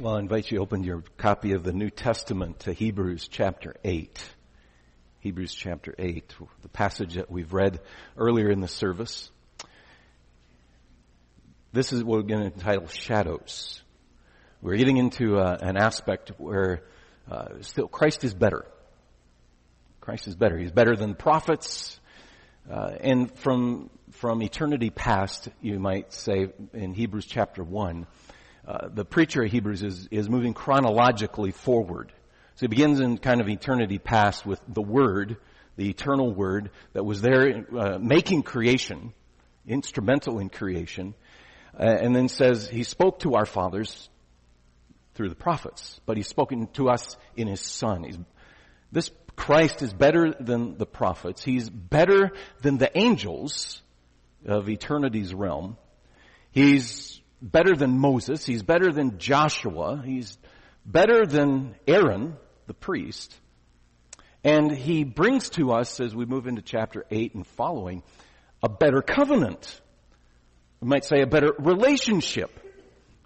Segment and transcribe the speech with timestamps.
[0.00, 3.74] Well, I invite you to open your copy of the New Testament to Hebrews chapter
[3.84, 4.18] 8.
[5.18, 7.80] Hebrews chapter 8, the passage that we've read
[8.16, 9.30] earlier in the service.
[11.74, 13.82] This is what we're going to entitle Shadows.
[14.62, 16.82] We're getting into uh, an aspect where
[17.30, 18.64] uh, still Christ is better.
[20.00, 20.56] Christ is better.
[20.56, 22.00] He's better than the prophets.
[22.70, 28.06] Uh, and from, from eternity past, you might say in Hebrews chapter 1,
[28.70, 32.12] uh, the preacher of Hebrews is, is moving chronologically forward.
[32.54, 35.38] So he begins in kind of eternity past with the Word,
[35.76, 39.12] the eternal Word that was there uh, making creation,
[39.66, 41.14] instrumental in creation,
[41.76, 44.08] uh, and then says he spoke to our fathers
[45.14, 48.04] through the prophets, but he's spoken to us in his Son.
[48.04, 48.18] He's,
[48.92, 51.42] this Christ is better than the prophets.
[51.42, 52.30] He's better
[52.62, 53.82] than the angels
[54.46, 55.76] of eternity's realm.
[56.52, 58.44] He's better than Moses.
[58.44, 60.02] He's better than Joshua.
[60.04, 60.38] He's
[60.84, 63.34] better than Aaron, the priest.
[64.42, 68.02] And he brings to us, as we move into chapter 8 and following,
[68.62, 69.80] a better covenant.
[70.80, 72.50] We might say a better relationship.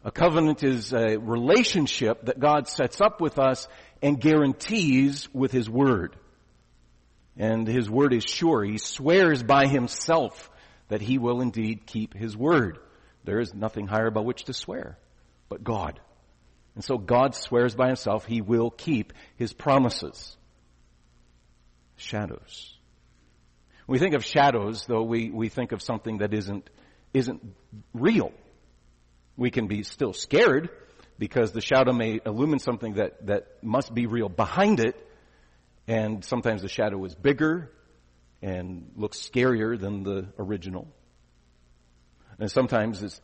[0.04, 3.68] A covenant is a relationship that God sets up with us
[4.02, 6.16] and guarantees with His Word.
[7.36, 8.64] And His Word is sure.
[8.64, 10.50] He swears by Himself
[10.88, 12.78] that He will indeed keep His Word.
[13.24, 14.98] There is nothing higher by which to swear
[15.48, 16.00] but God.
[16.74, 20.36] And so God swears by himself he will keep his promises.
[21.96, 22.76] Shadows.
[23.86, 26.68] When we think of shadows, though, we, we think of something that isn't,
[27.12, 27.42] isn't
[27.92, 28.32] real.
[29.36, 30.70] We can be still scared
[31.18, 34.96] because the shadow may illumine something that, that must be real behind it.
[35.86, 37.70] And sometimes the shadow is bigger
[38.42, 40.88] and looks scarier than the original.
[42.38, 43.20] And sometimes it's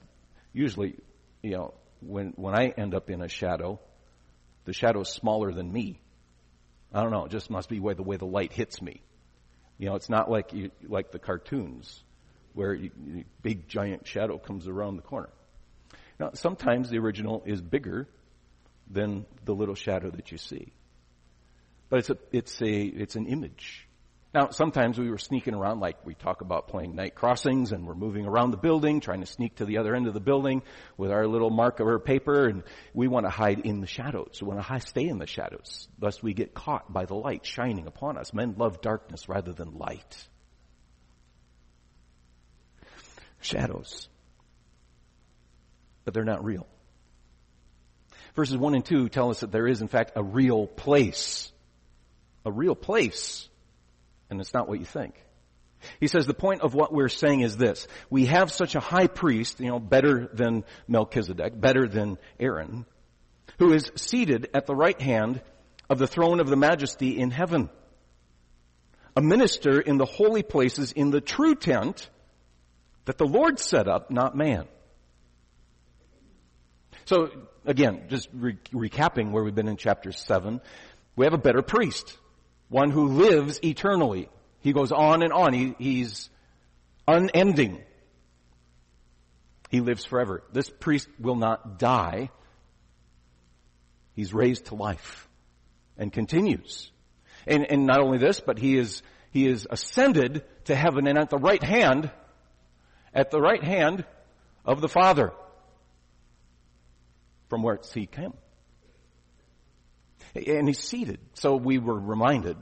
[0.52, 0.96] usually,
[1.42, 3.80] you know, when, when I end up in a shadow,
[4.64, 6.00] the shadow is smaller than me.
[6.92, 7.26] I don't know.
[7.26, 9.02] It just must be way the way the light hits me.
[9.78, 12.02] You know, it's not like you, like the cartoons
[12.52, 15.30] where you, you, big giant shadow comes around the corner.
[16.18, 18.08] Now, sometimes the original is bigger
[18.90, 20.72] than the little shadow that you see.
[21.88, 23.88] But it's a, it's a, it's an image.
[24.32, 27.96] Now, sometimes we were sneaking around, like we talk about playing night crossings, and we're
[27.96, 30.62] moving around the building, trying to sneak to the other end of the building
[30.96, 32.62] with our little marker paper, and
[32.94, 34.38] we want to hide in the shadows.
[34.40, 37.88] We want to stay in the shadows, lest we get caught by the light shining
[37.88, 38.32] upon us.
[38.32, 40.28] Men love darkness rather than light.
[43.40, 44.08] Shadows.
[46.04, 46.68] But they're not real.
[48.36, 51.50] Verses 1 and 2 tell us that there is, in fact, a real place.
[52.44, 53.49] A real place
[54.30, 55.14] and it's not what you think.
[55.98, 57.86] He says the point of what we're saying is this.
[58.10, 62.86] We have such a high priest, you know, better than Melchizedek, better than Aaron,
[63.58, 65.40] who is seated at the right hand
[65.88, 67.70] of the throne of the majesty in heaven.
[69.16, 72.08] A minister in the holy places in the true tent
[73.06, 74.68] that the Lord set up, not man.
[77.06, 77.30] So
[77.64, 80.60] again, just re- recapping where we've been in chapter 7,
[81.16, 82.16] we have a better priest
[82.70, 84.30] one who lives eternally.
[84.60, 85.52] He goes on and on.
[85.52, 86.30] He, he's
[87.06, 87.82] unending.
[89.68, 90.42] He lives forever.
[90.52, 92.30] This priest will not die.
[94.14, 95.28] He's raised to life
[95.98, 96.90] and continues.
[97.46, 101.30] And, and not only this, but he is, he is ascended to heaven and at
[101.30, 102.10] the right hand,
[103.12, 104.04] at the right hand
[104.64, 105.32] of the Father
[107.48, 108.34] from where he came.
[110.34, 111.18] And he's seated.
[111.34, 112.56] So we were reminded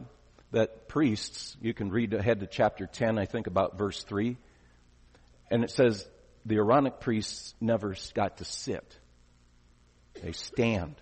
[0.52, 4.36] that priests, you can read ahead to chapter 10, I think about verse 3,
[5.50, 6.08] and it says
[6.46, 8.98] the Aaronic priests never got to sit.
[10.22, 10.96] They stand.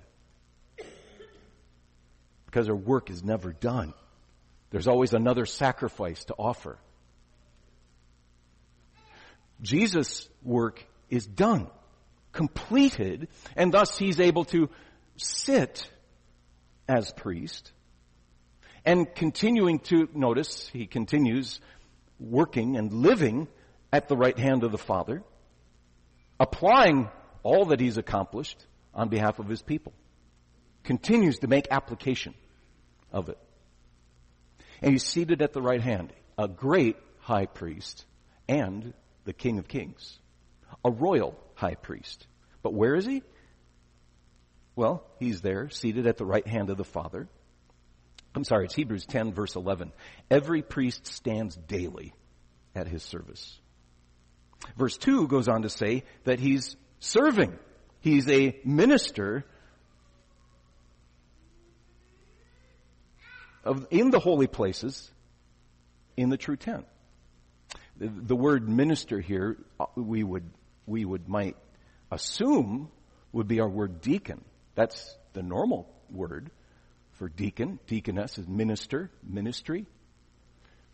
[2.47, 3.95] Because their work is never done.
[4.71, 6.79] There's always another sacrifice to offer.
[9.63, 11.69] Jesus' work is done,
[12.33, 14.69] completed, and thus he's able to
[15.17, 15.89] sit
[16.89, 17.73] as priest
[18.87, 21.61] and continuing to notice, he continues
[22.21, 23.49] working and living
[23.93, 25.25] at the right hand of the Father,
[26.39, 27.11] applying
[27.43, 29.93] all that he's accomplished on behalf of his people.
[30.85, 32.33] Continues to make application
[33.13, 33.39] of it.
[34.81, 38.05] And he's seated at the right hand, a great high priest
[38.49, 38.95] and
[39.25, 40.17] the King of Kings,
[40.85, 42.29] a royal high priest.
[42.63, 43.25] But where is he?
[44.77, 47.27] Well, he's there, seated at the right hand of the Father.
[48.35, 49.91] I'm sorry, it's Hebrews 10, verse 11.
[50.31, 52.13] Every priest stands daily
[52.75, 53.59] at his service.
[54.77, 57.59] Verse 2 goes on to say that he's serving,
[58.01, 59.47] he's a minister
[63.65, 65.11] of, in the holy places
[66.19, 66.85] in the true tent.
[67.97, 70.51] The, the word minister here, uh, we would,
[70.87, 71.57] we would might
[72.11, 72.91] assume
[73.33, 74.45] would be our word deacon.
[74.77, 76.53] That's the normal word
[77.15, 77.81] for deacon.
[77.89, 79.87] Deaconess is minister, ministry.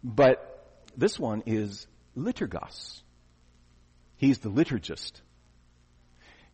[0.02, 1.86] But this one is
[2.16, 3.02] liturgos.
[4.16, 5.20] He's the liturgist.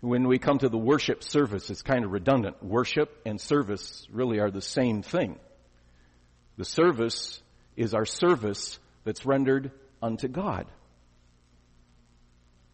[0.01, 2.63] When we come to the worship service, it's kind of redundant.
[2.63, 5.39] Worship and service really are the same thing.
[6.57, 7.43] The service
[7.77, 9.71] is our service that's rendered
[10.03, 10.67] unto God.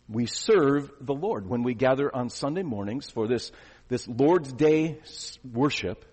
[0.09, 1.49] We serve the Lord.
[1.49, 3.53] When we gather on Sunday mornings for this,
[3.89, 4.99] this Lord's Day
[5.45, 6.05] worship,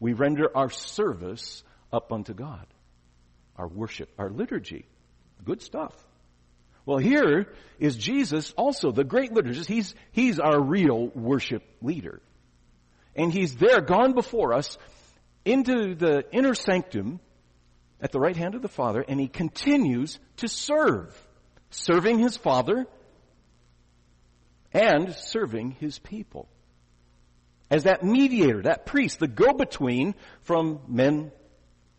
[0.00, 1.62] we render our service
[1.92, 2.66] up unto God.
[3.56, 4.86] Our worship, our liturgy.
[5.44, 5.94] Good stuff.
[6.84, 9.66] Well, here is Jesus also, the great liturgist.
[9.66, 12.20] He's, he's our real worship leader.
[13.14, 14.78] And he's there, gone before us,
[15.44, 17.20] into the inner sanctum
[18.00, 21.16] at the right hand of the Father, and he continues to serve.
[21.70, 22.86] Serving his Father
[24.72, 26.48] and serving his people.
[27.72, 31.32] As that mediator, that priest, the go-between from men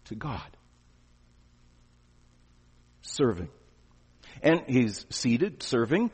[0.06, 0.46] to God.
[3.02, 3.50] Serving.
[4.44, 6.12] And he's seated, serving.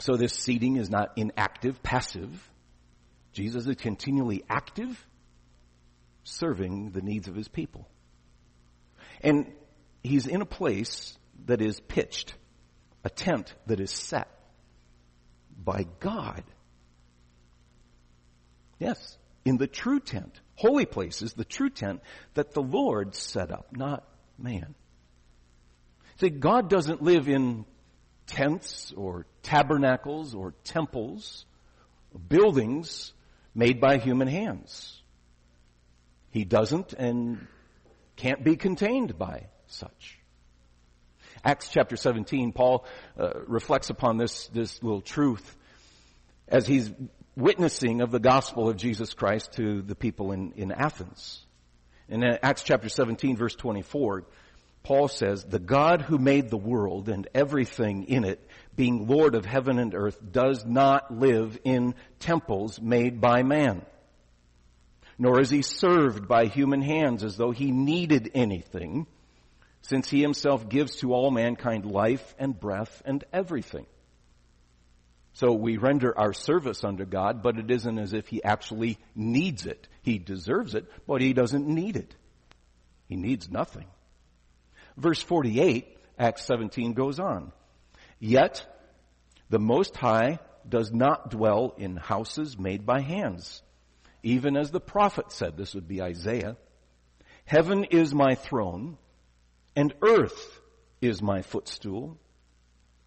[0.00, 2.50] So this seating is not inactive, passive.
[3.32, 5.06] Jesus is continually active,
[6.24, 7.86] serving the needs of his people.
[9.20, 9.52] And
[10.02, 12.34] he's in a place that is pitched,
[13.04, 14.28] a tent that is set
[15.56, 16.42] by God.
[18.78, 22.00] Yes, in the true tent, holy places, the true tent
[22.34, 24.04] that the Lord set up, not
[24.38, 24.74] man.
[26.20, 27.64] See, God doesn't live in
[28.26, 31.46] tents or tabernacles or temples,
[32.28, 33.12] buildings
[33.54, 35.02] made by human hands.
[36.30, 37.46] He doesn't and
[38.16, 40.18] can't be contained by such.
[41.44, 42.84] Acts chapter 17, Paul
[43.18, 45.56] uh, reflects upon this, this little truth
[46.48, 46.90] as he's
[47.36, 51.44] witnessing of the gospel of Jesus Christ to the people in, in Athens.
[52.08, 54.24] In Acts chapter 17 verse 24,
[54.82, 58.40] Paul says, the God who made the world and everything in it,
[58.76, 63.84] being Lord of heaven and earth, does not live in temples made by man.
[65.18, 69.08] Nor is he served by human hands as though he needed anything,
[69.82, 73.86] since he himself gives to all mankind life and breath and everything.
[75.36, 79.66] So we render our service unto God, but it isn't as if he actually needs
[79.66, 79.86] it.
[80.00, 82.16] He deserves it, but he doesn't need it.
[83.06, 83.84] He needs nothing.
[84.96, 87.52] Verse 48, Acts 17 goes on.
[88.18, 88.64] Yet,
[89.50, 93.62] the Most High does not dwell in houses made by hands.
[94.22, 96.56] Even as the prophet said, this would be Isaiah,
[97.44, 98.96] Heaven is my throne,
[99.76, 100.60] and earth
[101.02, 102.16] is my footstool.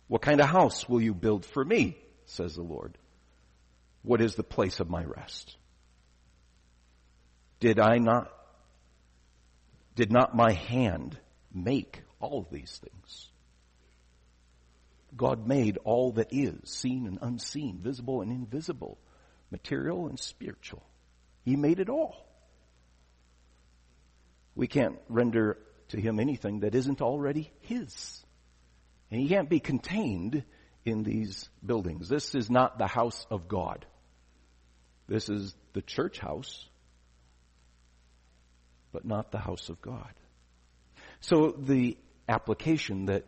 [0.07, 1.97] What kind of house will you build for me?
[2.29, 2.97] Says the Lord.
[4.01, 5.55] What is the place of my rest?
[7.59, 8.31] Did I not,
[9.95, 11.17] did not my hand
[11.53, 13.29] make all of these things.
[15.15, 18.97] God made all that is, seen and unseen, visible and invisible,
[19.51, 20.83] material and spiritual.
[21.43, 22.25] He made it all.
[24.55, 25.57] We can't render
[25.89, 28.23] to Him anything that isn't already His.
[29.09, 30.43] And He can't be contained
[30.89, 32.09] in these buildings.
[32.09, 33.85] This is not the house of God.
[35.07, 36.67] This is the church house,
[38.91, 40.13] but not the house of God.
[41.21, 43.25] So the application that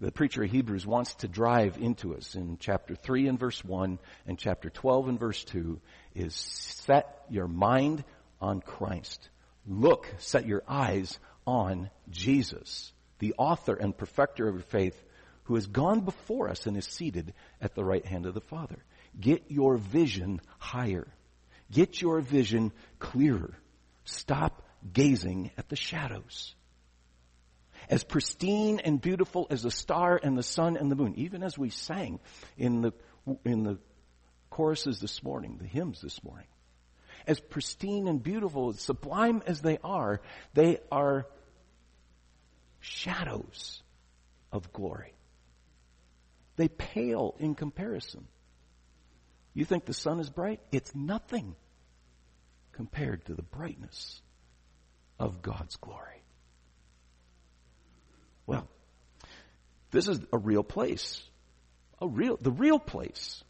[0.00, 3.98] the preacher of Hebrews wants to drive into us in chapter 3 and verse 1
[4.26, 5.80] and chapter 12 and verse 2
[6.14, 8.04] is set your mind
[8.40, 9.28] on Christ.
[9.66, 15.02] Look, set your eyes on Jesus, the author and perfecter of your faith,
[15.48, 18.78] who has gone before us and is seated at the right hand of the Father.
[19.18, 21.08] Get your vision higher.
[21.72, 23.58] Get your vision clearer.
[24.04, 24.62] Stop
[24.92, 26.54] gazing at the shadows
[27.88, 31.56] as pristine and beautiful as the star and the sun and the moon, even as
[31.56, 32.20] we sang
[32.56, 32.92] in the,
[33.44, 33.78] in the
[34.50, 36.46] choruses this morning, the hymns this morning.
[37.26, 40.20] As pristine and beautiful, as sublime as they are,
[40.54, 41.26] they are
[42.80, 43.82] shadows
[44.52, 45.14] of glory.
[46.58, 48.26] They pale in comparison.
[49.54, 50.60] You think the sun is bright?
[50.72, 51.54] It's nothing
[52.72, 54.20] compared to the brightness
[55.20, 56.20] of God's glory.
[58.44, 58.66] Well,
[59.92, 61.22] this is a real place.
[62.00, 63.44] A real, the real place.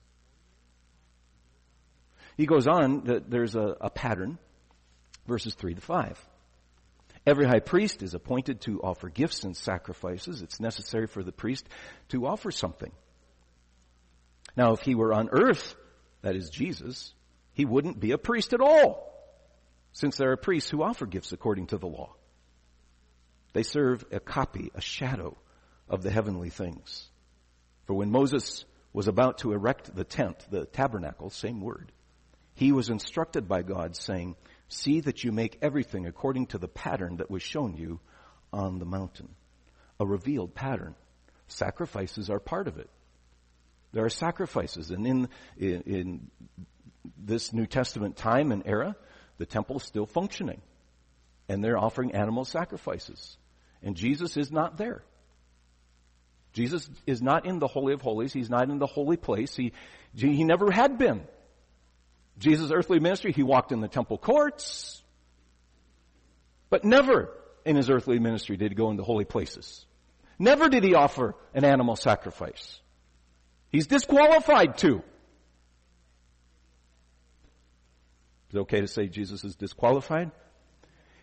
[2.36, 4.38] He goes on that there's a, a pattern,
[5.26, 6.28] verses 3 to 5.
[7.28, 10.40] Every high priest is appointed to offer gifts and sacrifices.
[10.40, 11.68] It's necessary for the priest
[12.08, 12.90] to offer something.
[14.56, 15.76] Now, if he were on earth,
[16.22, 17.12] that is Jesus,
[17.52, 19.12] he wouldn't be a priest at all,
[19.92, 22.14] since there are priests who offer gifts according to the law.
[23.52, 25.36] They serve a copy, a shadow
[25.86, 27.10] of the heavenly things.
[27.84, 31.92] For when Moses was about to erect the tent, the tabernacle, same word,
[32.54, 34.34] he was instructed by God saying,
[34.68, 38.00] see that you make everything according to the pattern that was shown you
[38.52, 39.28] on the mountain.
[40.00, 40.94] A revealed pattern.
[41.48, 42.90] Sacrifices are part of it.
[43.92, 46.30] There are sacrifices and in, in, in
[47.16, 48.96] this New Testament time and era,
[49.38, 50.60] the temple is still functioning
[51.48, 53.36] and they're offering animal sacrifices.
[53.82, 55.02] And Jesus is not there.
[56.52, 58.32] Jesus is not in the Holy of Holies.
[58.32, 59.54] He's not in the holy place.
[59.54, 59.72] He,
[60.14, 61.22] he never had been.
[62.38, 65.02] Jesus' earthly ministry, he walked in the temple courts,
[66.70, 67.30] but never
[67.64, 69.84] in his earthly ministry did he go into holy places.
[70.38, 72.80] Never did he offer an animal sacrifice.
[73.70, 75.02] He's disqualified to.
[78.48, 80.30] Is it okay to say Jesus is disqualified?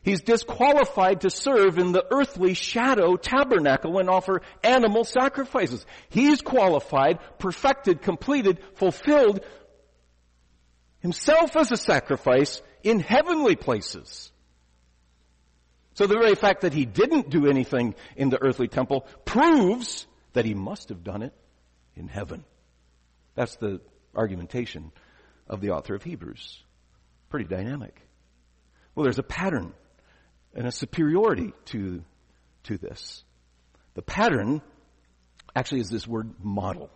[0.04, 5.84] He's disqualified to serve in the earthly shadow tabernacle and offer animal sacrifices.
[6.10, 9.44] He's qualified, perfected, completed, fulfilled
[11.06, 14.32] himself as a sacrifice in heavenly places.
[15.94, 20.46] So the very fact that he didn't do anything in the earthly temple proves that
[20.46, 21.32] he must have done it
[21.96, 22.44] in heaven.
[23.36, 23.82] That's the
[24.16, 24.92] argumentation
[25.48, 26.64] of the author of Hebrews.
[27.30, 28.02] Pretty dynamic.
[28.96, 29.74] Well, there's a pattern
[30.56, 32.04] and a superiority to,
[32.64, 33.24] to this.
[33.94, 34.64] The pattern
[35.56, 36.90] actually is this word model.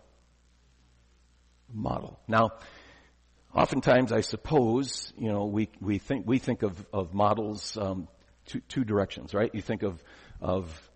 [1.72, 2.18] Model.
[2.26, 2.50] Now,
[3.54, 8.08] oftentimes I suppose, you know, we, we think, we think of, of models, um,
[8.46, 9.54] two, two directions, right?
[9.54, 10.02] You think of,
[10.40, 10.90] of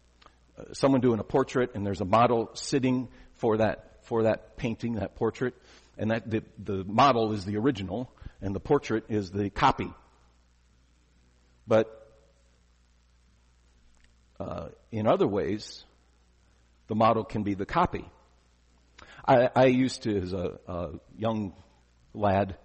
[0.59, 4.95] uh, someone doing a portrait and there's a model sitting for that, for that painting,
[4.95, 5.55] that portrait,
[5.99, 9.93] and that, the, the model is the original and the portrait is the copy.
[11.67, 12.01] But
[14.39, 15.85] uh, in other ways,
[16.89, 18.05] the model can be the copy.
[19.27, 21.55] I, I used to, as a, a young
[22.15, 22.57] lad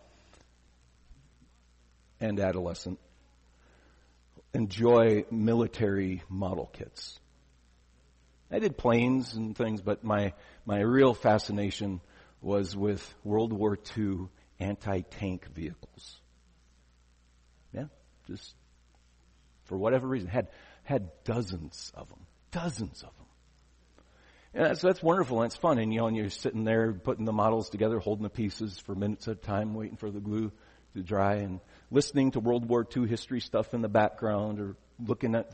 [2.20, 3.00] and adolescent,
[4.53, 7.20] enjoy military model kits.
[8.51, 10.34] I did planes and things, but my,
[10.65, 12.01] my real fascination
[12.41, 14.29] was with World War II
[14.60, 16.20] anti-tank vehicles.
[17.74, 17.86] Yeah,
[18.27, 18.56] just
[19.65, 20.29] for whatever reason.
[20.29, 20.48] Had
[20.84, 22.25] had dozens of them.
[22.51, 23.18] Dozens of them.
[24.53, 25.77] And that's, that's wonderful and it's fun.
[25.77, 28.96] And you know, and you're sitting there putting the models together, holding the pieces for
[28.96, 30.51] minutes at a time, waiting for the glue
[30.96, 31.60] to dry and
[31.91, 34.75] listening to World War II history stuff in the background or
[35.06, 35.51] looking at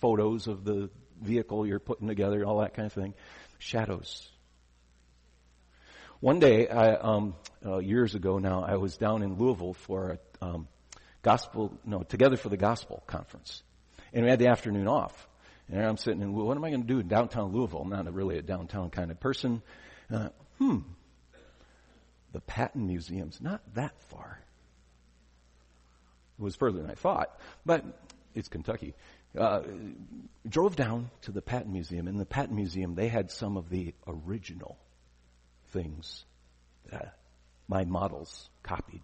[0.00, 3.14] photos of the vehicle you're putting together, all that kind of thing.
[3.58, 4.28] Shadows.
[6.20, 7.34] One day, I, um,
[7.64, 10.68] uh, years ago now, I was down in Louisville for a um,
[11.22, 13.62] gospel, no, Together for the Gospel conference.
[14.12, 15.28] And we had the afternoon off.
[15.70, 17.80] And I'm sitting in, what am I going to do in downtown Louisville?
[17.82, 19.62] I'm not really a downtown kind of person.
[20.12, 20.28] Uh,
[20.58, 20.78] hmm.
[22.32, 24.40] The Patton Museum's not that far.
[26.38, 27.84] It was further than I thought, but
[28.34, 28.94] it's Kentucky.
[29.38, 29.62] Uh,
[30.46, 32.08] drove down to the Patton Museum.
[32.08, 34.78] In the Patton Museum, they had some of the original
[35.70, 36.24] things
[36.90, 37.16] that
[37.68, 39.02] my models copied.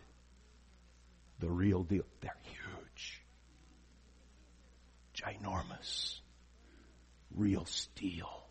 [1.38, 2.04] The real deal.
[2.20, 3.22] They're huge
[5.18, 6.20] ginormous,
[7.34, 8.44] real steel.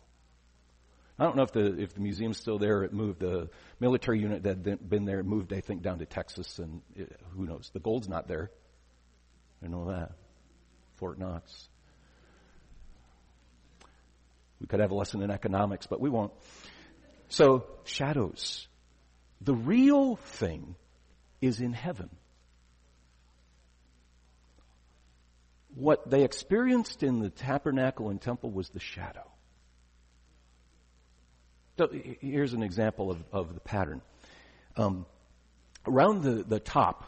[1.18, 2.84] I don't know if the if the museum's still there.
[2.84, 6.58] It moved the military unit that had been there moved, I think, down to Texas,
[6.60, 7.70] and it, who knows?
[7.72, 8.50] The gold's not there.
[9.64, 10.12] I know that.
[10.96, 11.68] Fort Knox.
[14.60, 16.32] We could have a lesson in economics, but we won't.
[17.28, 18.66] So shadows.
[19.40, 20.74] The real thing
[21.40, 22.10] is in heaven.
[25.74, 29.24] What they experienced in the tabernacle and temple was the shadow.
[31.78, 31.88] So
[32.20, 34.02] here's an example of, of the pattern.
[34.76, 35.06] Um,
[35.86, 37.04] around the, the top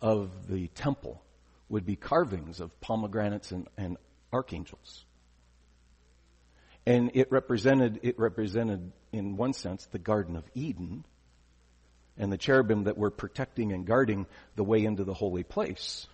[0.00, 1.22] of the temple
[1.68, 3.96] would be carvings of pomegranates and, and
[4.32, 5.04] archangels.
[6.86, 11.04] And it represented, it represented, in one sense, the Garden of Eden
[12.18, 14.26] and the cherubim that were protecting and guarding
[14.56, 16.06] the way into the holy place.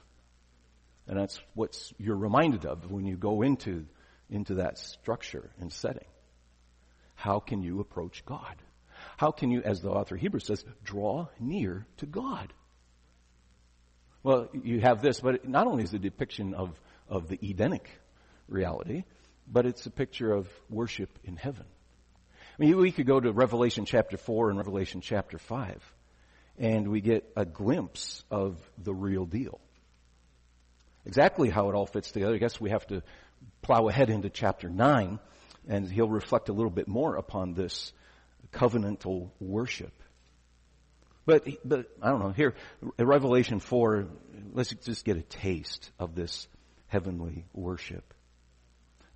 [1.09, 3.87] And that's what you're reminded of when you go into,
[4.29, 6.07] into that structure and setting.
[7.15, 8.57] How can you approach God?
[9.17, 12.53] How can you, as the author of Hebrews says, draw near to God?
[14.23, 17.89] Well, you have this, but not only is a depiction of, of the Edenic
[18.49, 19.05] reality,
[19.47, 21.65] but it's a picture of worship in heaven.
[22.59, 25.81] I mean, we could go to Revelation chapter 4 and Revelation chapter 5,
[26.59, 29.61] and we get a glimpse of the real deal.
[31.07, 33.03] Exactly how it all fits together, I guess we have to
[33.63, 35.21] plow ahead into chapter 9,
[35.69, 37.93] and he'll reflect a little bit more upon this
[38.53, 39.93] covenantal worship.
[41.25, 42.55] But, but I don't know, here,
[42.99, 44.07] Revelation 4,
[44.53, 46.49] let's just get a taste of this
[46.89, 48.13] heavenly worship.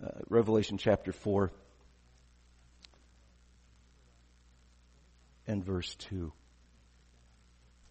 [0.04, 1.52] Uh, Revelation chapter 4
[5.46, 6.32] and verse 2.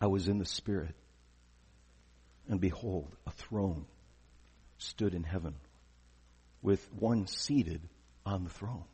[0.01, 0.95] I was in the Spirit,
[2.49, 3.85] and behold, a throne
[4.79, 5.53] stood in heaven
[6.61, 7.81] with one seated
[8.25, 8.85] on the throne.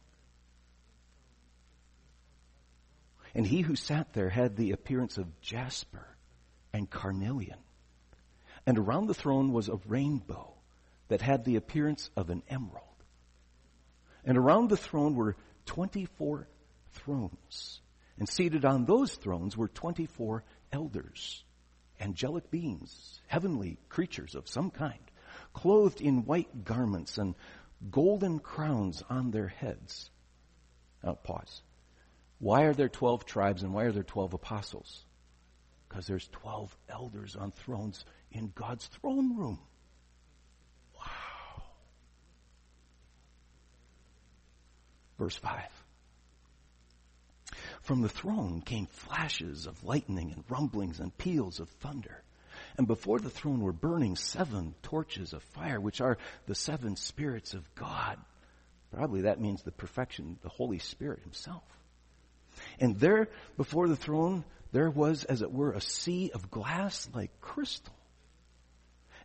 [3.34, 6.06] And he who sat there had the appearance of jasper
[6.74, 7.58] and carnelian.
[8.66, 10.54] And around the throne was a rainbow
[11.08, 12.84] that had the appearance of an emerald.
[14.26, 16.48] And around the throne were 24
[16.92, 17.82] thrones.
[18.18, 21.45] And seated on those thrones were 24 elders,
[22.00, 25.00] angelic beings, heavenly creatures of some kind,
[25.54, 27.36] clothed in white garments and
[27.90, 30.10] golden crowns on their heads.
[31.04, 31.62] Now, pause.
[32.40, 35.06] Why are there 12 tribes and why are there 12 apostles?
[35.88, 39.60] Because there's 12 elders on thrones in God's throne room.
[40.96, 41.64] Wow.
[45.18, 45.62] Verse 5.
[47.86, 52.24] From the throne came flashes of lightning and rumblings and peals of thunder.
[52.78, 57.54] And before the throne were burning seven torches of fire, which are the seven spirits
[57.54, 58.18] of God.
[58.92, 61.64] Probably that means the perfection, the Holy Spirit Himself.
[62.80, 67.40] And there, before the throne, there was, as it were, a sea of glass like
[67.40, 67.94] crystal.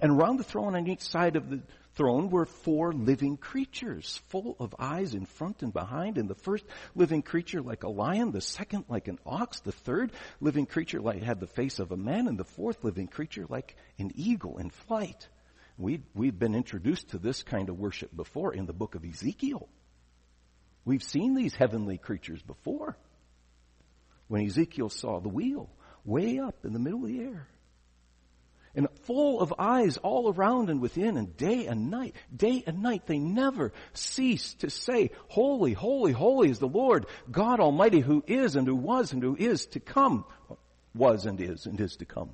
[0.00, 1.62] And around the throne on each side of the
[2.00, 6.16] throne were four living creatures, full of eyes in front and behind.
[6.16, 10.11] And the first living creature like a lion, the second like an ox, the third
[10.40, 13.77] living creature like had the face of a man, and the fourth living creature like
[13.98, 15.29] an eagle in flight.
[15.77, 19.68] We, we've been introduced to this kind of worship before in the book of Ezekiel.
[20.87, 22.96] We've seen these heavenly creatures before
[24.29, 25.68] when Ezekiel saw the wheel
[26.07, 27.46] way up in the middle of the air.
[28.74, 33.06] And full of eyes all around and within, and day and night, day and night,
[33.06, 38.54] they never cease to say, Holy, holy, holy is the Lord, God Almighty, who is
[38.54, 40.24] and who was and who is to come,
[40.94, 42.30] was and is and is to come.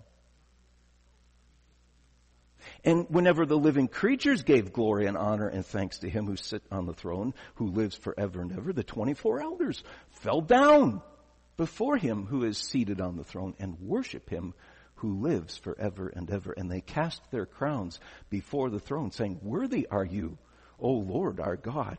[2.85, 6.67] And whenever the living creatures gave glory and honor and thanks to him who sits
[6.71, 11.01] on the throne, who lives forever and ever, the 24 elders fell down
[11.57, 14.55] before him who is seated on the throne and worship him
[14.97, 16.53] who lives forever and ever.
[16.53, 20.39] And they cast their crowns before the throne, saying, Worthy are you,
[20.79, 21.99] O Lord our God,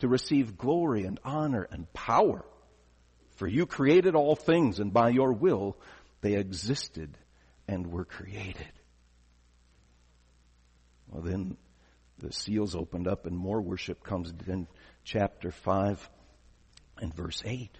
[0.00, 2.44] to receive glory and honor and power.
[3.36, 5.76] For you created all things, and by your will
[6.20, 7.16] they existed
[7.68, 8.72] and were created.
[11.08, 11.56] Well, then
[12.18, 14.66] the seals opened up, and more worship comes in
[15.04, 16.10] chapter 5
[16.98, 17.70] and verse 8.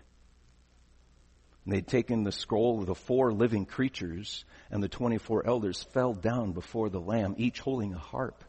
[1.68, 6.14] And they'd taken the scroll of the four living creatures, and the 24 elders fell
[6.14, 8.42] down before the Lamb, each holding a harp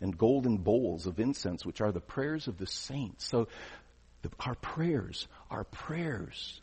[0.00, 3.26] and golden bowls of incense, which are the prayers of the saints.
[3.26, 3.48] So
[4.22, 6.58] the, our prayers, our prayers,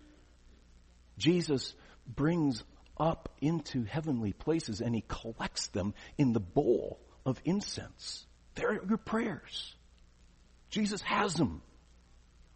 [1.20, 1.76] Jesus
[2.08, 2.64] brings
[2.98, 8.26] up into heavenly places and he collects them in the bowl of incense.
[8.56, 9.76] They're your prayers.
[10.72, 11.62] Jesus has them.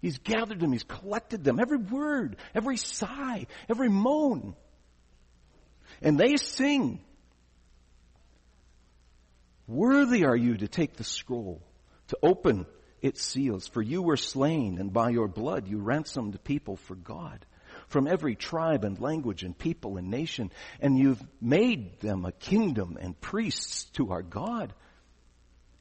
[0.06, 0.72] He's gathered them.
[0.72, 1.60] He's collected them.
[1.60, 4.56] Every word, every sigh, every moan.
[6.00, 7.00] And they sing.
[9.65, 11.63] Worthy are you to take the scroll,
[12.10, 12.68] to open
[13.02, 13.68] its seals.
[13.68, 17.44] For you were slain, and by your blood you ransomed people for God
[17.88, 23.00] from every tribe and language and people and nation, and you've made them a kingdom
[23.02, 24.72] and priests to our God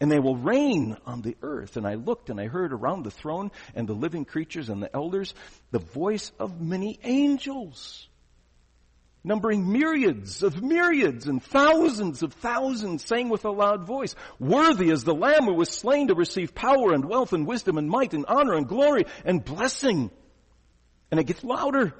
[0.00, 1.76] and they will reign on the earth.
[1.76, 4.94] And I looked and I heard around the throne and the living creatures and the
[4.94, 5.35] elders
[5.70, 8.09] the voice of many angels,
[9.22, 15.04] numbering myriads of myriads and thousands of thousands, saying with a loud voice, Worthy is
[15.04, 18.26] the Lamb who was slain to receive power and wealth and wisdom and might and
[18.26, 20.11] honor and glory and blessing.
[21.11, 21.94] And it gets louder.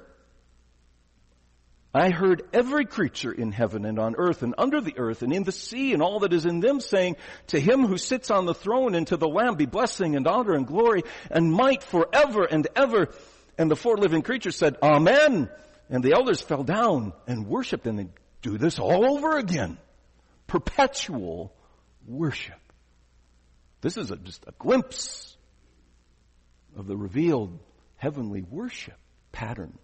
[1.95, 5.43] I heard every creature in heaven and on earth and under the earth and in
[5.43, 7.15] the sea and all that is in them saying,
[7.47, 10.55] to him who sits on the throne and to the Lamb be blessing and honor
[10.55, 13.13] and glory and might forever and ever.
[13.57, 15.49] And the four living creatures said, Amen.
[15.89, 18.07] And the elders fell down and worshiped and they
[18.41, 19.77] do this all over again.
[20.47, 21.55] Perpetual
[22.05, 22.59] worship.
[23.79, 25.37] This is a, just a glimpse
[26.75, 27.57] of the revealed
[27.95, 28.97] heavenly worship
[29.31, 29.77] pattern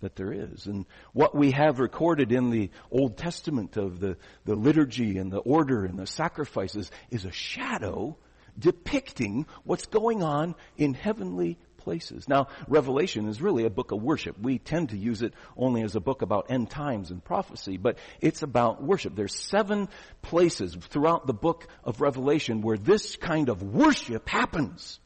[0.00, 0.66] that there is.
[0.66, 5.38] And what we have recorded in the Old Testament of the, the liturgy and the
[5.38, 8.16] order and the sacrifices is a shadow
[8.58, 12.28] depicting what's going on in heavenly places.
[12.28, 14.36] Now, Revelation is really a book of worship.
[14.40, 17.98] We tend to use it only as a book about end times and prophecy, but
[18.20, 19.14] it's about worship.
[19.14, 19.88] There's seven
[20.20, 24.98] places throughout the book of Revelation where this kind of worship happens.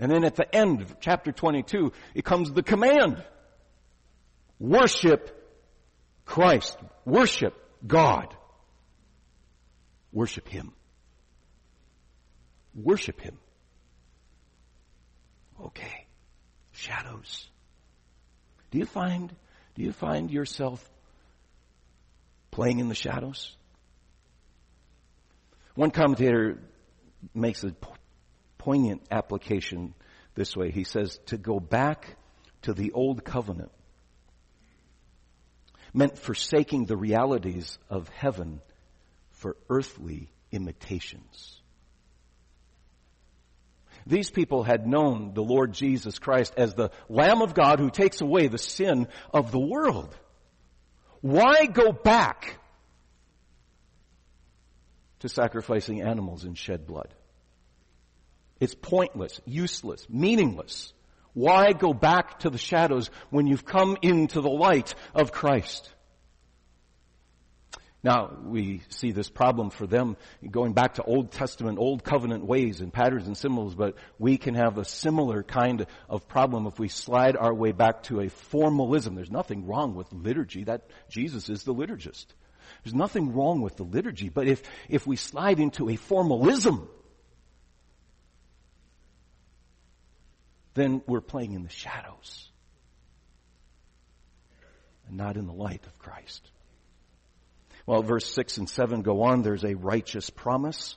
[0.00, 3.22] And then at the end of chapter 22, it comes the command.
[4.58, 5.36] Worship
[6.24, 6.78] Christ.
[7.04, 7.54] Worship
[7.86, 8.34] God.
[10.10, 10.72] Worship Him.
[12.74, 13.36] Worship Him.
[15.62, 16.06] Okay.
[16.72, 17.46] Shadows.
[18.70, 19.34] Do you find,
[19.74, 20.88] do you find yourself
[22.50, 23.54] playing in the shadows?
[25.74, 26.58] One commentator
[27.34, 27.72] makes a
[28.60, 29.94] poignant application
[30.34, 30.70] this way.
[30.70, 32.16] He says, to go back
[32.62, 33.72] to the old covenant
[35.94, 38.60] meant forsaking the realities of heaven
[39.30, 41.62] for earthly imitations.
[44.06, 48.20] These people had known the Lord Jesus Christ as the Lamb of God who takes
[48.20, 50.14] away the sin of the world.
[51.22, 52.58] Why go back
[55.20, 57.14] to sacrificing animals and shed blood?
[58.60, 60.92] It's pointless, useless, meaningless.
[61.32, 65.90] Why go back to the shadows when you've come into the light of Christ?
[68.02, 70.16] Now, we see this problem for them
[70.50, 74.54] going back to Old Testament, Old Covenant ways and patterns and symbols, but we can
[74.54, 79.14] have a similar kind of problem if we slide our way back to a formalism.
[79.14, 80.64] There's nothing wrong with liturgy.
[80.64, 82.26] That Jesus is the liturgist.
[82.84, 86.88] There's nothing wrong with the liturgy, but if, if we slide into a formalism,
[90.74, 92.48] then we're playing in the shadows
[95.08, 96.50] and not in the light of Christ.
[97.86, 99.42] Well, verse 6 and 7 go on.
[99.42, 100.96] There's a righteous promise.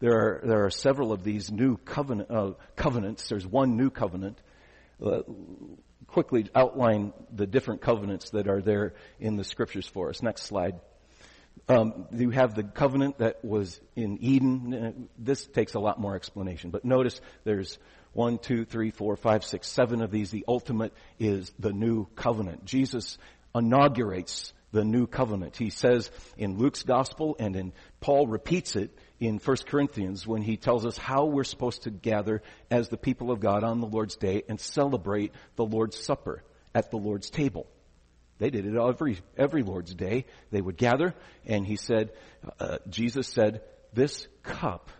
[0.00, 3.28] There are, there are several of these new covenant, uh, covenants.
[3.28, 4.38] There's one new covenant.
[5.04, 5.22] Uh,
[6.06, 10.22] quickly outline the different covenants that are there in the scriptures for us.
[10.22, 10.80] Next slide.
[11.68, 15.08] Um, you have the covenant that was in Eden.
[15.18, 17.78] This takes a lot more explanation, but notice there's
[18.14, 20.30] one, two, three, four, five, six, seven of these.
[20.30, 22.64] The ultimate is the new covenant.
[22.64, 23.18] Jesus
[23.54, 25.56] inaugurates the new covenant.
[25.56, 30.56] He says in Luke's gospel and in Paul repeats it in 1 Corinthians when he
[30.56, 34.16] tells us how we're supposed to gather as the people of God on the Lord's
[34.16, 36.42] day and celebrate the Lord's supper
[36.74, 37.66] at the Lord's table.
[38.38, 40.26] They did it every, every Lord's day.
[40.50, 41.14] They would gather
[41.46, 42.10] and he said,
[42.58, 44.90] uh, Jesus said, this cup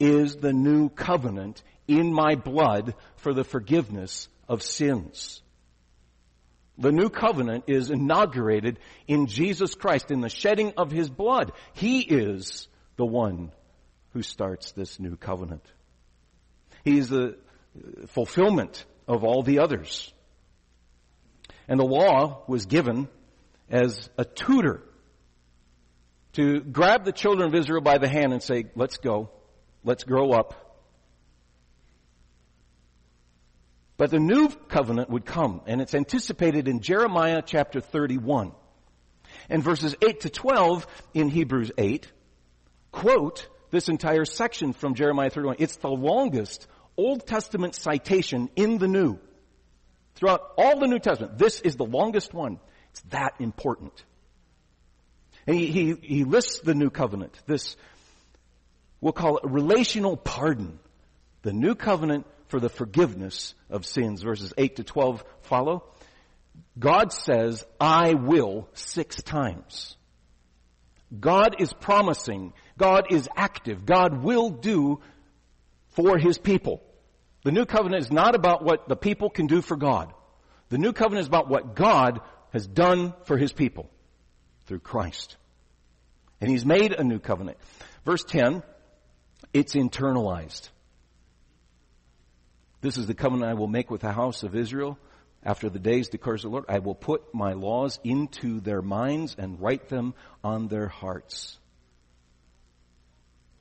[0.00, 5.42] is the new covenant in my blood for the forgiveness of sins.
[6.78, 11.52] The new covenant is inaugurated in Jesus Christ, in the shedding of His blood.
[11.72, 13.52] He is the one
[14.12, 15.64] who starts this new covenant.
[16.84, 17.36] He is the
[18.08, 20.12] fulfillment of all the others.
[21.68, 23.08] And the law was given
[23.70, 24.82] as a tutor
[26.34, 29.30] to grab the children of Israel by the hand and say, let's go,
[29.84, 30.63] let's grow up,
[33.96, 38.52] But the new covenant would come, and it's anticipated in Jeremiah chapter 31.
[39.48, 42.10] And verses 8 to 12 in Hebrews 8
[42.90, 45.56] quote this entire section from Jeremiah 31.
[45.58, 49.18] It's the longest Old Testament citation in the New.
[50.14, 52.60] Throughout all the New Testament, this is the longest one.
[52.90, 54.04] It's that important.
[55.46, 57.76] And he, he, he lists the new covenant, this,
[59.00, 60.78] we'll call it relational pardon.
[61.42, 64.22] The new covenant for the forgiveness of sins.
[64.22, 65.84] Verses 8 to 12 follow.
[66.78, 69.96] God says, I will six times.
[71.18, 72.52] God is promising.
[72.76, 73.86] God is active.
[73.86, 75.00] God will do
[75.88, 76.82] for His people.
[77.44, 80.12] The new covenant is not about what the people can do for God.
[80.70, 82.20] The new covenant is about what God
[82.52, 83.90] has done for His people
[84.66, 85.36] through Christ.
[86.40, 87.58] And He's made a new covenant.
[88.04, 88.62] Verse 10,
[89.52, 90.70] it's internalized.
[92.84, 94.98] This is the covenant I will make with the house of Israel.
[95.42, 99.58] After the days, declares the Lord, I will put my laws into their minds and
[99.58, 101.56] write them on their hearts.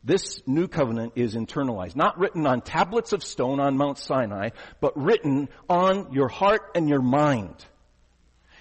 [0.03, 4.49] This new covenant is internalized, not written on tablets of stone on Mount Sinai,
[4.81, 7.55] but written on your heart and your mind.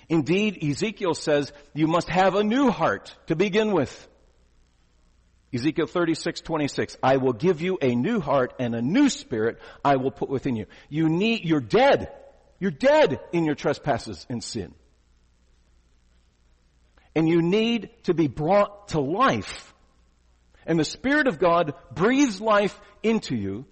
[0.09, 4.09] Indeed, Ezekiel says you must have a new heart to begin with.
[5.55, 6.97] Ezekiel 36, 26.
[7.03, 10.57] I will give you a new heart and a new spirit I will put within
[10.57, 10.67] you.
[10.89, 12.11] You need, you're dead.
[12.59, 14.75] You're dead in your trespasses and sin.
[17.15, 19.75] And you need to be brought to life.
[20.65, 23.67] And the Spirit of God breathes life into you.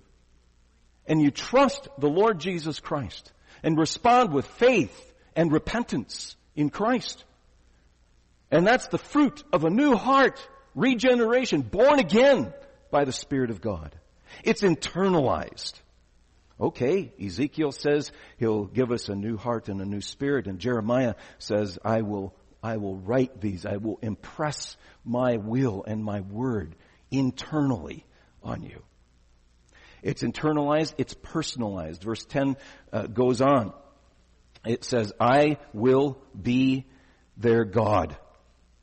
[1.07, 7.25] And you trust the Lord Jesus Christ and respond with faith and repentance in Christ.
[8.51, 12.53] And that's the fruit of a new heart regeneration, born again
[12.91, 13.95] by the Spirit of God.
[14.45, 15.75] It's internalized.
[16.61, 21.15] Okay, Ezekiel says he'll give us a new heart and a new spirit, and Jeremiah
[21.39, 26.77] says, I will, I will write these, I will impress my will and my word
[27.11, 28.05] internally
[28.43, 28.83] on you.
[30.03, 32.03] It's internalized, it's personalized.
[32.03, 32.57] Verse 10
[32.93, 33.73] uh, goes on.
[34.67, 36.87] It says, I will be
[37.39, 38.17] their God,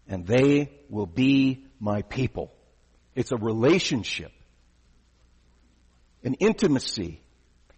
[0.07, 2.53] and they will be my people.
[3.15, 4.31] It's a relationship,
[6.23, 7.21] an intimacy.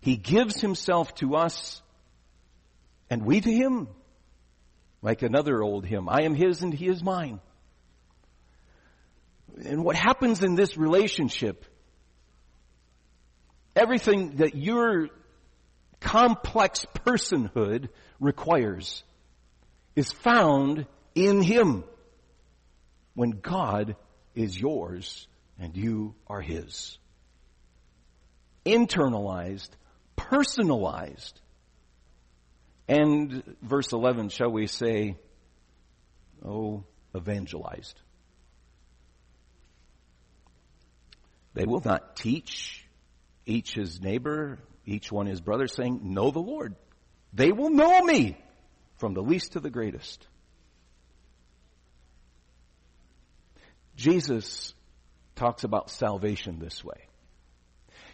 [0.02, 1.82] He gives himself to us
[3.10, 3.88] and we to him.
[5.02, 7.40] Like another old hymn, I am his and he is mine.
[9.64, 11.66] And what happens in this relationship,
[13.76, 15.08] everything that your
[16.02, 19.04] complex personhood requires
[19.96, 20.86] is found
[21.16, 21.84] in him
[23.14, 23.96] when God
[24.36, 25.28] is yours
[25.60, 26.98] and you are His.
[28.66, 29.70] Internalized,
[30.16, 31.40] personalized.
[32.88, 35.16] And verse 11, shall we say,
[36.46, 36.84] oh,
[37.16, 38.00] evangelized.
[41.54, 42.86] They will not teach
[43.46, 46.76] each his neighbor, each one his brother, saying, Know the Lord.
[47.34, 48.38] They will know me
[48.98, 50.28] from the least to the greatest.
[54.00, 54.74] Jesus
[55.36, 57.10] talks about salvation this way.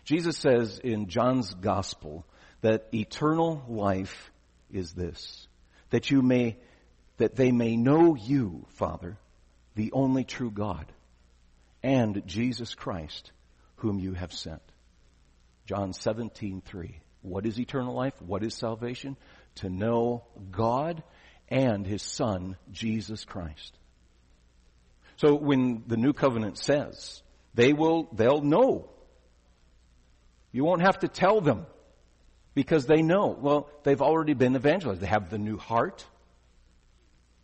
[0.04, 2.26] Jesus says in John's gospel
[2.62, 4.32] that eternal life
[4.71, 5.48] is this,
[5.91, 6.58] that you may,
[7.17, 9.19] that they may know you, Father,
[9.76, 10.91] the only true God,
[11.84, 13.32] and Jesus Christ,
[13.76, 14.63] whom you have sent.
[15.67, 17.00] John 17, 3.
[17.21, 18.19] What is eternal life?
[18.24, 19.17] What is salvation?
[19.56, 21.04] To know God
[21.48, 23.78] and His Son, Jesus Christ.
[25.17, 27.21] So when the new covenant says,
[27.54, 28.89] they will, they'll know.
[30.51, 31.65] You won't have to tell them
[32.54, 33.38] because they know.
[33.39, 35.01] Well, they've already been evangelized.
[35.01, 36.06] They have the new heart.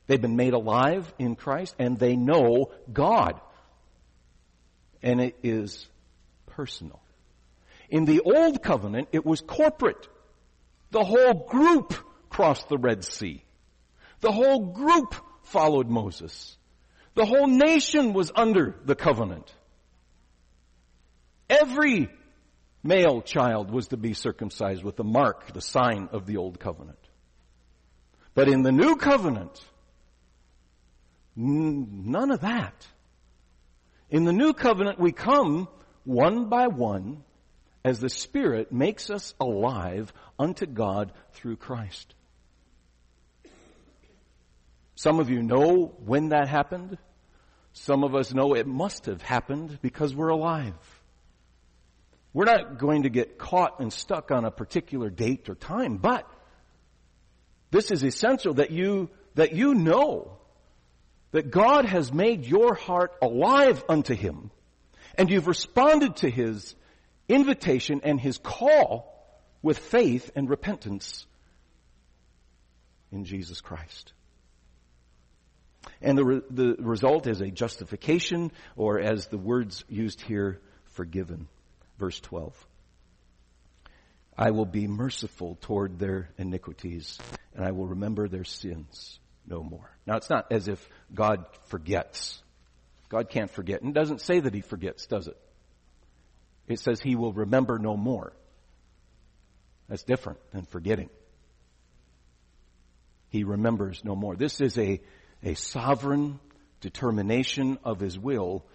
[0.08, 3.40] They've been made alive in Christ and they know God.
[5.02, 5.88] And it is
[6.48, 7.02] personal.
[7.90, 10.08] In the old covenant, it was corporate.
[10.92, 11.94] The whole group
[12.30, 13.44] crossed the Red Sea.
[14.22, 16.58] The whole group followed Moses.
[17.14, 19.54] The whole nation was under the covenant.
[21.50, 22.10] Every
[22.84, 26.98] male child was to be circumcised with the mark, the sign of the old covenant.
[28.34, 29.62] But in the new covenant,
[31.36, 32.88] none of that.
[34.10, 35.68] In the new covenant, we come
[36.06, 37.24] one by one
[37.84, 42.14] as the Spirit makes us alive unto God through Christ.
[45.02, 47.00] Some of you know when that happened.
[47.74, 50.76] Some of us know it must have happened because we're alive.
[52.34, 56.32] We're not going to get caught and stuck on a particular date or time, but
[57.72, 60.38] this is essential that you, that you know
[61.32, 64.52] that God has made your heart alive unto Him
[65.16, 66.76] and you've responded to His
[67.28, 71.26] invitation and His call with faith and repentance
[73.12, 74.14] in Jesus Christ.
[76.02, 80.60] And the, re- the result is a justification, or as the words used here,
[80.94, 81.48] forgiven.
[82.00, 82.68] Verse 12.
[84.38, 87.20] I will be merciful toward their iniquities,
[87.54, 89.90] and I will remember their sins no more.
[90.08, 92.42] Now, it's not as if God forgets.
[93.10, 93.82] God can't forget.
[93.82, 95.38] And doesn't say that he forgets, does it?
[96.68, 98.34] It says he will remember no more.
[99.90, 101.10] That's different than forgetting.
[103.30, 104.36] He remembers no more.
[104.36, 105.02] This is a
[105.44, 106.40] a sovereign
[106.82, 108.66] determination of his will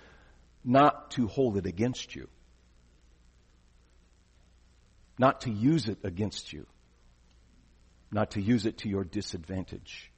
[0.65, 2.29] not to hold it against you,
[5.19, 6.67] not to use it against you,
[8.11, 10.11] not to use it to your disadvantage.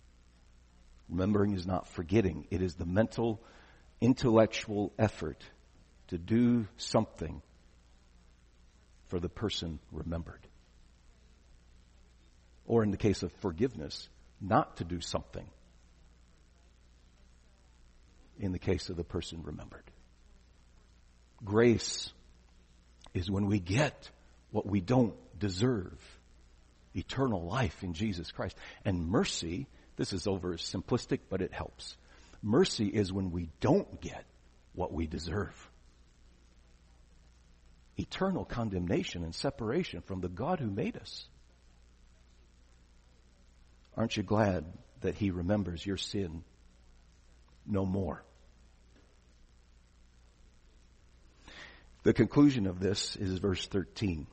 [1.08, 2.46] Remembering is not forgetting.
[2.50, 3.42] It is the mental,
[4.00, 5.42] intellectual effort
[6.08, 7.42] to do something
[9.08, 10.46] for the person remembered.
[12.66, 14.08] Or in the case of forgiveness,
[14.40, 15.48] not to do something
[18.38, 19.84] in the case of the person remembered.
[21.44, 22.12] Grace
[23.14, 24.10] is when we get
[24.50, 25.98] what we don't deserve.
[26.94, 28.56] Eternal life in Jesus Christ.
[28.84, 31.96] And mercy, this is over simplistic, but it helps.
[32.42, 34.24] Mercy is when we don't get
[34.74, 35.70] what we deserve.
[37.96, 41.26] Eternal condemnation and separation from the God who made us.
[43.96, 44.64] Aren't you glad
[45.00, 46.44] that He remembers your sin
[47.66, 48.22] no more?
[52.04, 54.26] The conclusion of this is verse 13.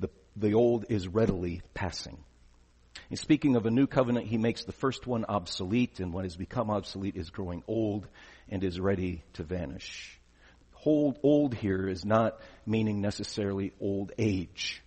[0.00, 2.18] The, the old is readily passing.
[3.08, 6.36] And speaking of a new covenant, he makes the first one obsolete, and what has
[6.36, 8.08] become obsolete is growing old
[8.48, 10.18] and is ready to vanish.
[10.84, 14.82] Old here is not meaning necessarily old age.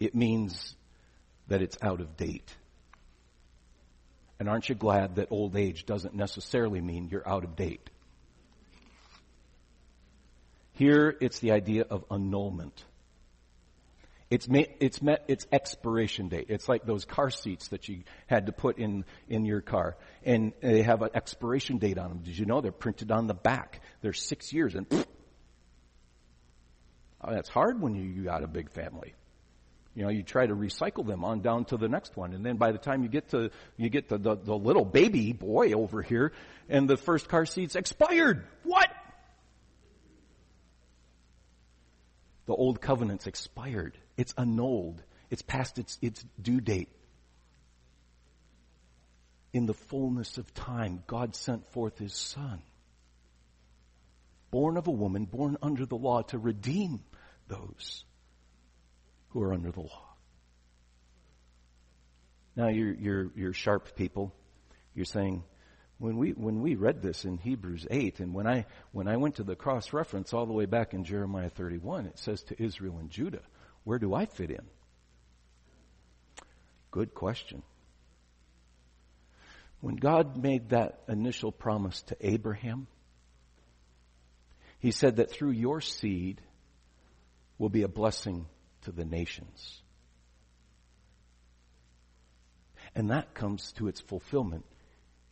[0.00, 0.74] It means
[1.48, 2.56] that it's out of date.
[4.38, 7.90] And aren't you glad that old age doesn't necessarily mean you're out of date?
[10.72, 12.84] Here, it's the idea of annulment.
[14.30, 16.46] It's met, it's met its expiration date.
[16.50, 19.96] It's like those car seats that you had to put in, in your car.
[20.22, 22.18] And they have an expiration date on them.
[22.18, 23.80] Did you know they're printed on the back?
[24.02, 24.86] They're six years and
[27.22, 29.14] oh, that's hard when you, you got a big family.
[29.98, 32.32] You know, you try to recycle them on down to the next one.
[32.32, 35.32] And then by the time you get to, you get to the, the little baby
[35.32, 36.30] boy over here
[36.68, 38.44] and the first car seat's expired.
[38.62, 38.88] What?
[42.46, 43.98] The old covenant's expired.
[44.16, 45.02] It's annulled.
[45.30, 46.90] It's past its, its due date.
[49.52, 52.62] In the fullness of time, God sent forth His Son,
[54.52, 57.00] born of a woman, born under the law, to redeem
[57.48, 58.04] those
[59.30, 60.08] who are under the law.
[62.56, 64.34] Now you're, you're, you're sharp people.
[64.94, 65.44] You're saying,
[65.98, 69.36] when we, when we read this in Hebrews 8, and when I, when I went
[69.36, 72.98] to the cross reference all the way back in Jeremiah 31, it says to Israel
[72.98, 73.42] and Judah,
[73.84, 74.64] where do I fit in?
[76.90, 77.62] Good question.
[79.80, 82.86] When God made that initial promise to Abraham,
[84.80, 86.40] he said that through your seed
[87.58, 88.46] will be a blessing
[88.82, 89.82] to the nations.
[92.94, 94.64] And that comes to its fulfillment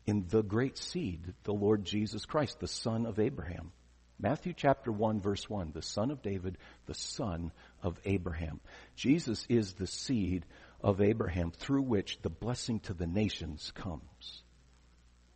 [0.07, 3.73] in the great seed, the Lord Jesus Christ, the son of Abraham.
[4.19, 6.57] Matthew chapter 1 verse 1, the son of David,
[6.87, 8.61] the son of Abraham.
[8.95, 10.47] Jesus is the seed
[10.81, 14.43] of Abraham through which the blessing to the nations comes.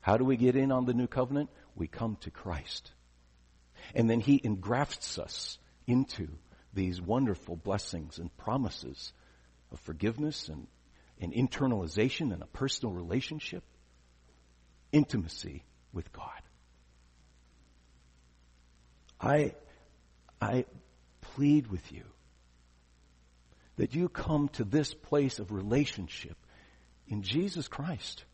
[0.01, 1.51] How do we get in on the new covenant?
[1.75, 2.91] We come to Christ.
[3.95, 6.29] And then he engrafts us into
[6.73, 9.13] these wonderful blessings and promises
[9.73, 10.67] of forgiveness and,
[11.21, 13.63] and internalization and a personal relationship,
[14.93, 16.41] intimacy with God.
[19.21, 19.55] I,
[20.41, 20.65] I
[21.21, 22.05] plead with you
[23.77, 26.37] that you come to this place of relationship
[27.07, 28.25] in Jesus Christ.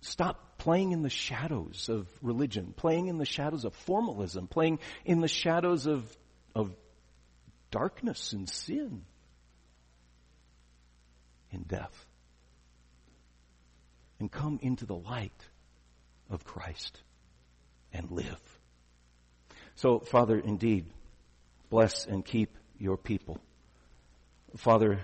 [0.00, 5.20] Stop playing in the shadows of religion, playing in the shadows of formalism, playing in
[5.20, 6.04] the shadows of,
[6.54, 6.74] of
[7.70, 9.02] darkness and sin
[11.52, 12.06] and death.
[14.18, 15.48] And come into the light
[16.28, 17.00] of Christ
[17.92, 18.40] and live.
[19.76, 20.84] So, Father, indeed,
[21.70, 23.38] bless and keep your people.
[24.56, 25.00] Father,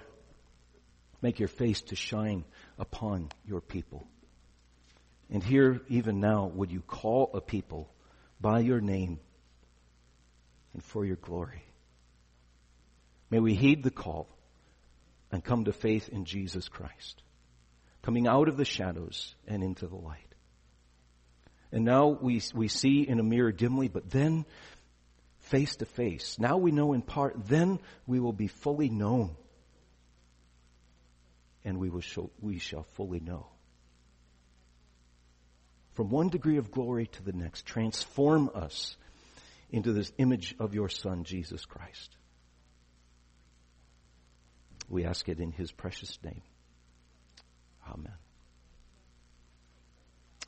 [1.23, 2.45] make your face to shine
[2.79, 4.07] upon your people.
[5.31, 7.91] And here, even now, would you call a people
[8.41, 9.19] by your name
[10.75, 11.63] and for your glory?
[13.31, 14.29] May we heed the call
[15.33, 17.23] and come to faith in Jesus Christ,
[18.03, 20.35] coming out of the shadows and into the light.
[21.73, 24.45] And now we, we see in a mirror dimly, but then
[25.41, 26.39] face to face.
[26.39, 29.37] Now we know in part, then we will be fully known.
[31.65, 33.47] And we, will show, we shall fully know.
[35.95, 38.97] From one degree of glory to the next, transform us
[39.71, 42.17] into this image of your Son, Jesus Christ.
[44.89, 46.43] We ask it in his precious name.
[47.89, 48.15] Amen.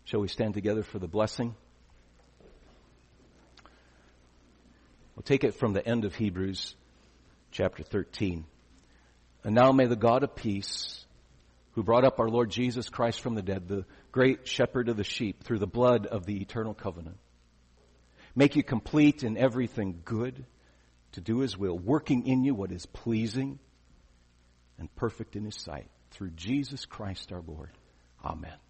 [0.04, 1.54] Shall we stand together for the blessing?
[5.14, 6.76] We'll take it from the end of Hebrews
[7.50, 8.44] chapter 13.
[9.44, 11.04] And now may the God of peace,
[11.72, 15.04] who brought up our Lord Jesus Christ from the dead, the great shepherd of the
[15.04, 17.18] sheep, through the blood of the eternal covenant,
[18.34, 20.44] make you complete in everything good
[21.12, 23.58] to do his will, working in you what is pleasing
[24.78, 27.70] and perfect in his sight through Jesus Christ our Lord.
[28.24, 28.67] Amen.